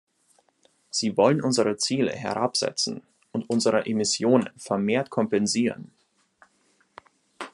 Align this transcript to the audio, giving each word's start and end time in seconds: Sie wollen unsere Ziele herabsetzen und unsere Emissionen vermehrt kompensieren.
Sie 0.89 1.15
wollen 1.15 1.43
unsere 1.43 1.77
Ziele 1.77 2.11
herabsetzen 2.11 3.03
und 3.33 3.47
unsere 3.51 3.85
Emissionen 3.85 4.49
vermehrt 4.57 5.11
kompensieren. 5.11 5.91